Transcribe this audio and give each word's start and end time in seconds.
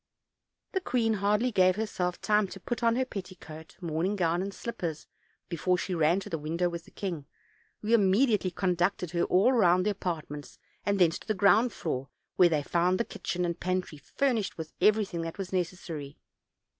The 0.71 0.81
queen 0.81 1.13
hardly 1.13 1.51
gave 1.51 1.75
herself 1.75 2.19
time 2.19 2.47
to 2.47 2.59
put 2.59 2.81
on 2.81 2.95
her 2.95 3.05
petticoat, 3.05 3.77
morning 3.81 4.15
gown 4.15 4.41
and 4.41 4.51
slippers 4.51 5.05
before 5.47 5.77
she 5.77 5.93
ran 5.93 6.19
to 6.21 6.29
the 6.31 6.39
window 6.39 6.69
with 6.69 6.85
the 6.85 6.89
king, 6.89 7.27
who 7.83 7.93
immediately 7.93 8.49
conducted 8.49 9.11
her 9.11 9.25
all 9.25 9.53
round 9.53 9.85
the 9.85 9.91
apartments 9.91 10.57
and 10.87 10.97
thence 10.97 11.19
to 11.19 11.27
the 11.27 11.35
ground 11.35 11.71
floor, 11.71 12.09
where 12.35 12.49
they 12.49 12.63
found 12.63 12.99
the 12.99 13.05
kitchen 13.05 13.45
and 13.45 13.59
pantry 13.59 13.99
furnished 13.99 14.57
with 14.57 14.73
everything 14.81 15.21
that 15.21 15.37
was 15.37 15.53
necessary. 15.53 16.17